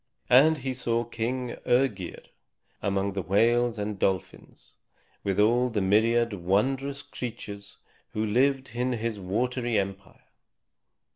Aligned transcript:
And 0.31 0.57
he 0.57 0.73
saw 0.73 1.03
King 1.03 1.49
Œgir, 1.63 2.25
among 2.81 3.13
the 3.13 3.21
whales 3.21 3.77
and 3.77 3.99
dolphins, 3.99 4.73
with 5.23 5.39
all 5.39 5.69
the 5.69 5.79
myriad 5.79 6.33
wondrous 6.33 7.03
creatures 7.03 7.77
who 8.13 8.25
lived 8.25 8.71
in 8.73 8.93
his 8.93 9.19
watery 9.19 9.77
empire. 9.77 10.25